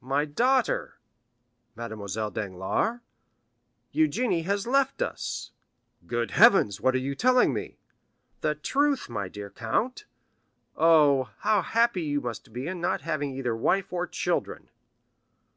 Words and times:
"My 0.00 0.24
daughter——" 0.24 0.98
"Mademoiselle 1.76 2.32
Danglars?" 2.32 2.98
"Eugénie 3.94 4.42
has 4.44 4.66
left 4.66 5.00
us!" 5.00 5.52
"Good 6.08 6.32
heavens, 6.32 6.80
what 6.80 6.96
are 6.96 6.98
you 6.98 7.14
telling 7.14 7.52
me?" 7.52 7.78
"The 8.40 8.56
truth, 8.56 9.08
my 9.08 9.28
dear 9.28 9.48
count. 9.48 10.04
Oh, 10.74 11.30
how 11.38 11.62
happy 11.62 12.02
you 12.02 12.20
must 12.20 12.52
be 12.52 12.66
in 12.66 12.80
not 12.80 13.02
having 13.02 13.30
either 13.30 13.54
wife 13.54 13.92
or 13.92 14.08
children!" 14.08 14.70